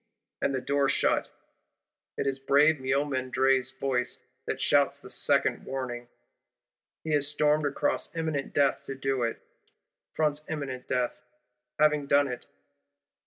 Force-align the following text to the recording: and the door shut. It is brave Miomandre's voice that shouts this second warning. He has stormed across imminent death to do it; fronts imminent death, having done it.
and 0.41 0.55
the 0.55 0.59
door 0.61 0.89
shut. 0.89 1.29
It 2.17 2.25
is 2.25 2.39
brave 2.39 2.77
Miomandre's 2.79 3.69
voice 3.73 4.19
that 4.47 4.59
shouts 4.59 4.99
this 4.99 5.13
second 5.13 5.63
warning. 5.63 6.07
He 7.03 7.11
has 7.11 7.27
stormed 7.27 7.67
across 7.67 8.09
imminent 8.15 8.51
death 8.51 8.83
to 8.85 8.95
do 8.95 9.21
it; 9.21 9.39
fronts 10.15 10.43
imminent 10.49 10.87
death, 10.87 11.21
having 11.77 12.07
done 12.07 12.27
it. 12.27 12.47